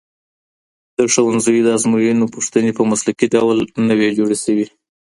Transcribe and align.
د 0.97 0.99
ښوونځیو 1.13 1.65
د 1.65 1.67
ازموینو 1.77 2.31
پوښتنې 2.35 2.71
په 2.77 2.83
مسلکي 2.91 3.27
ډول 3.35 3.57
نه 3.87 3.93
وي 3.99 4.09
جوړې 4.17 4.37
سوي. 4.45 4.65